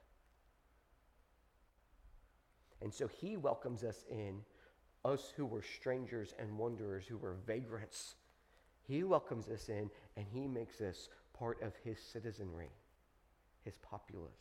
[2.83, 4.41] And so he welcomes us in,
[5.05, 8.15] us who were strangers and wanderers, who were vagrants.
[8.87, 11.09] He welcomes us in and he makes us
[11.39, 12.71] part of his citizenry,
[13.65, 14.33] his populace.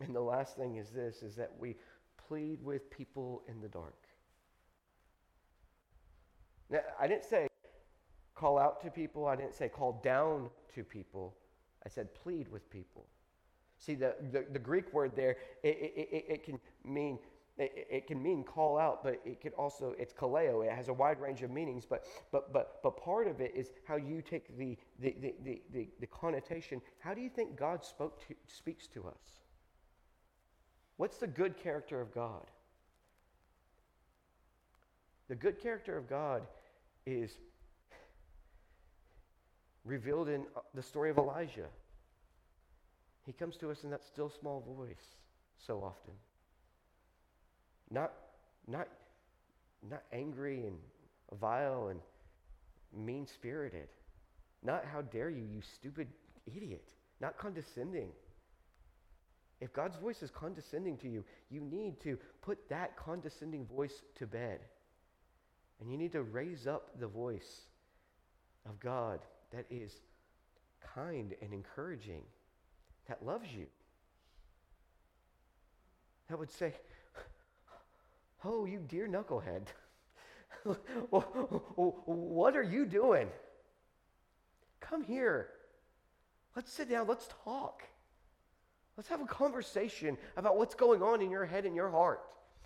[0.00, 1.76] And the last thing is this is that we
[2.28, 3.96] plead with people in the dark.
[6.70, 7.48] Now, I didn't say
[8.34, 11.36] call out to people, I didn't say call down to people.
[11.84, 13.06] I said plead with people.
[13.80, 17.18] See, the, the, the Greek word there, it, it, it, can mean
[17.56, 20.64] it, it, can mean call out, but it can also, it's kaleo.
[20.64, 23.72] It has a wide range of meanings, but, but, but, but part of it is
[23.88, 26.82] how you take the, the, the, the, the, the connotation.
[26.98, 29.40] How do you think God spoke to, speaks to us?
[30.98, 32.46] What's the good character of God?
[35.28, 36.42] The good character of God
[37.06, 37.38] is
[39.84, 41.68] revealed in the story of Elijah.
[43.26, 45.16] He comes to us in that still small voice
[45.66, 46.14] so often.
[47.90, 48.12] Not,
[48.66, 48.88] not,
[49.88, 50.76] not angry and
[51.38, 52.00] vile and
[52.96, 53.88] mean spirited.
[54.62, 56.08] Not how dare you, you stupid
[56.46, 56.88] idiot.
[57.20, 58.10] Not condescending.
[59.60, 64.26] If God's voice is condescending to you, you need to put that condescending voice to
[64.26, 64.60] bed.
[65.80, 67.62] And you need to raise up the voice
[68.66, 69.20] of God
[69.52, 69.92] that is
[70.94, 72.22] kind and encouraging
[73.10, 73.66] that loves you.
[76.28, 76.74] That would say,
[78.44, 79.66] Oh, you dear knucklehead.
[81.10, 83.28] what are you doing?
[84.80, 85.48] Come here.
[86.56, 87.06] Let's sit down.
[87.06, 87.82] Let's talk.
[88.96, 92.20] Let's have a conversation about what's going on in your head and your heart.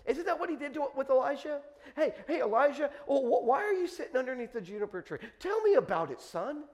[0.05, 1.61] Isn't that what he did to, with Elijah?
[1.95, 5.17] Hey, hey, Elijah, why are you sitting underneath the juniper tree?
[5.39, 6.65] Tell me about it, son.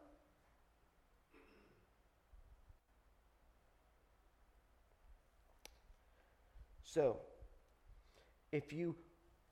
[6.94, 7.18] So,
[8.52, 8.96] if you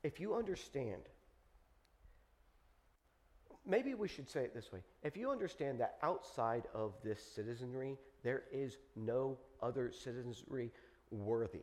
[0.02, 1.02] if you understand
[3.66, 4.80] maybe we should say it this way.
[5.02, 10.70] If you understand that outside of this citizenry, there is no other citizenry
[11.10, 11.62] worthy,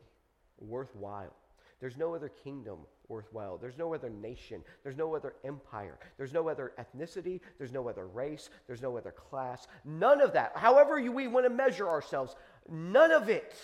[0.58, 1.34] worthwhile.
[1.80, 3.56] There's no other kingdom worthwhile.
[3.56, 4.62] There's no other nation.
[4.82, 5.98] There's no other empire.
[6.16, 7.40] There's no other ethnicity.
[7.56, 8.50] There's no other race.
[8.66, 9.68] There's no other class.
[9.84, 10.52] None of that.
[10.56, 12.34] However, you, we want to measure ourselves,
[12.68, 13.54] none of it,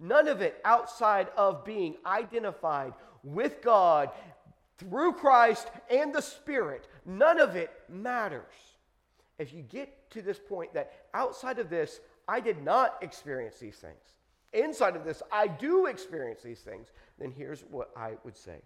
[0.00, 2.92] none of it outside of being identified
[3.22, 4.10] with God
[4.78, 8.44] through Christ and the Spirit, none of it matters.
[9.38, 13.76] If you get to this point that outside of this, I did not experience these
[13.76, 14.16] things,
[14.52, 16.88] inside of this, I do experience these things,
[17.18, 18.58] then here's what I would say.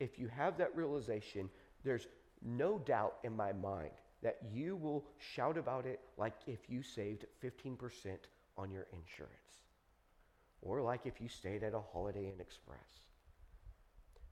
[0.00, 1.48] If you have that realization,
[1.84, 2.06] there's
[2.42, 3.90] no doubt in my mind
[4.22, 7.76] that you will shout about it like if you saved 15%
[8.56, 9.32] on your insurance,
[10.62, 12.78] or like if you stayed at a Holiday Inn Express.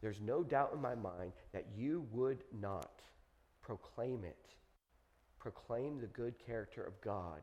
[0.01, 3.01] There's no doubt in my mind that you would not
[3.63, 4.55] proclaim it,
[5.39, 7.43] proclaim the good character of God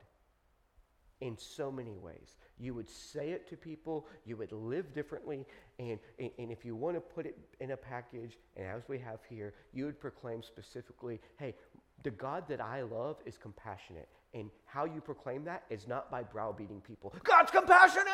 [1.21, 2.35] in so many ways.
[2.59, 5.45] You would say it to people, you would live differently,
[5.79, 8.99] and, and, and, if you want to put it in a package, and as we
[8.99, 11.55] have here, you would proclaim specifically, hey,
[12.03, 14.09] the God that I love is compassionate.
[14.33, 18.07] And how you proclaim that is not by browbeating people, God's compassionate,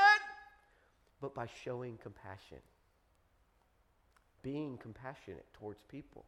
[1.22, 2.60] but by showing compassion,
[4.42, 6.26] being compassionate towards people.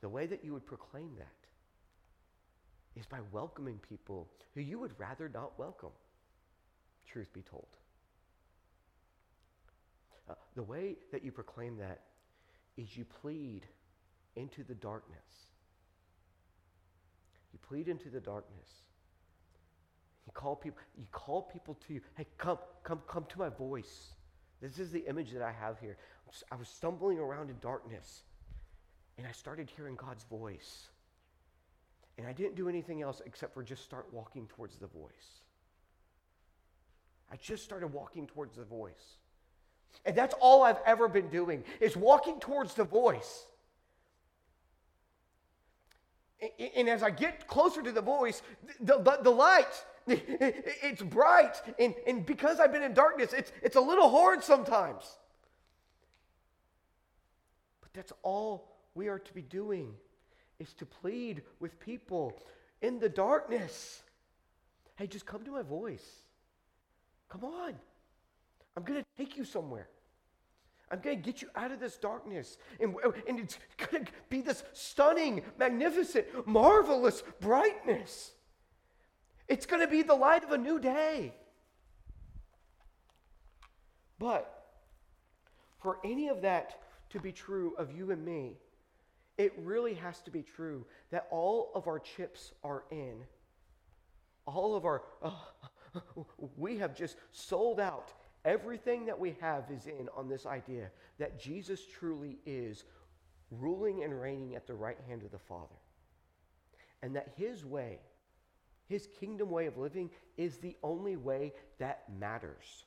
[0.00, 5.30] The way that you would proclaim that is by welcoming people who you would rather
[5.32, 5.92] not welcome,
[7.06, 7.68] truth be told.
[10.28, 12.00] Uh, the way that you proclaim that
[12.76, 13.62] is you plead
[14.36, 15.18] into the darkness.
[17.52, 18.68] You plead into the darkness.
[20.28, 22.02] You call people, you call people to you.
[22.14, 24.10] Hey, come, come, come to my voice.
[24.60, 25.96] This is the image that I have here.
[26.52, 28.24] I was stumbling around in darkness,
[29.16, 30.88] and I started hearing God's voice.
[32.18, 35.40] And I didn't do anything else except for just start walking towards the voice.
[37.32, 39.16] I just started walking towards the voice.
[40.04, 43.46] And that's all I've ever been doing is walking towards the voice.
[46.76, 48.42] And as I get closer to the voice,
[48.78, 51.60] the, the, the light, it's bright.
[51.78, 55.18] And, and because I've been in darkness, it's, it's a little hard sometimes.
[57.80, 59.94] But that's all we are to be doing
[60.58, 62.40] is to plead with people
[62.82, 64.02] in the darkness.
[64.96, 66.06] Hey, just come to my voice.
[67.28, 67.74] Come on.
[68.76, 69.88] I'm going to take you somewhere.
[70.90, 72.56] I'm going to get you out of this darkness.
[72.80, 72.94] And,
[73.28, 78.32] and it's going to be this stunning, magnificent, marvelous brightness.
[79.48, 81.32] It's going to be the light of a new day.
[84.18, 84.66] But
[85.78, 86.80] for any of that
[87.10, 88.56] to be true of you and me,
[89.38, 93.16] it really has to be true that all of our chips are in.
[94.46, 95.30] All of our, uh,
[96.56, 98.12] we have just sold out.
[98.44, 102.84] Everything that we have is in on this idea that Jesus truly is
[103.50, 105.76] ruling and reigning at the right hand of the Father.
[107.02, 108.00] And that his way,
[108.88, 112.84] his kingdom way of living, is the only way that matters.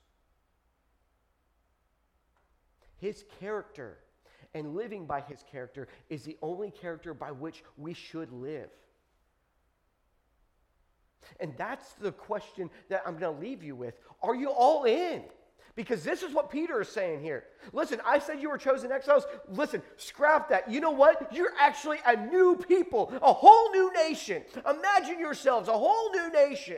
[2.97, 3.97] His character
[4.53, 8.69] and living by his character is the only character by which we should live.
[11.39, 13.95] And that's the question that I'm going to leave you with.
[14.21, 15.23] Are you all in?
[15.75, 17.45] Because this is what Peter is saying here.
[17.71, 19.25] Listen, I said you were chosen exiles.
[19.49, 20.69] Listen, scrap that.
[20.69, 21.33] You know what?
[21.33, 24.43] You're actually a new people, a whole new nation.
[24.69, 26.77] Imagine yourselves, a whole new nation.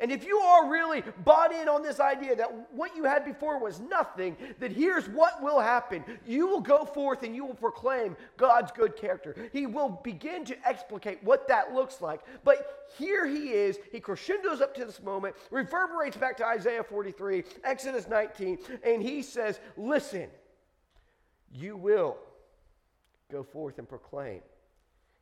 [0.00, 3.58] And if you are really bought in on this idea that what you had before
[3.58, 6.04] was nothing, then here's what will happen.
[6.26, 9.36] You will go forth and you will proclaim God's good character.
[9.52, 12.20] He will begin to explicate what that looks like.
[12.44, 17.44] But here he is, he crescendos up to this moment, reverberates back to Isaiah 43,
[17.64, 20.28] Exodus 19, and he says, Listen,
[21.52, 22.16] you will
[23.30, 24.40] go forth and proclaim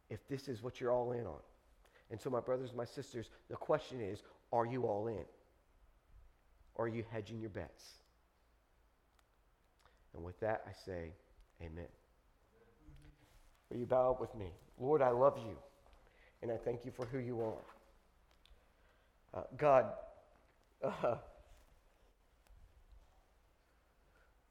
[0.09, 1.39] if this is what you're all in on.
[2.11, 5.24] And so, my brothers and my sisters, the question is are you all in?
[6.74, 7.84] Or are you hedging your bets?
[10.14, 11.12] And with that, I say,
[11.62, 11.86] Amen.
[13.70, 14.46] Will you bow up with me?
[14.78, 15.57] Lord, I love you,
[16.42, 19.40] and I thank you for who you are.
[19.40, 19.86] Uh, God,
[20.84, 21.16] uh,